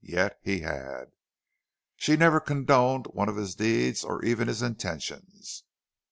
Yet 0.03 0.39
he 0.41 0.61
had. 0.61 1.11
She 1.95 2.17
never 2.17 2.39
condoned 2.39 3.05
one 3.11 3.29
of 3.29 3.35
his 3.35 3.53
deeds 3.53 4.03
or 4.03 4.25
even 4.25 4.47
his 4.47 4.63
intentions. 4.63 5.63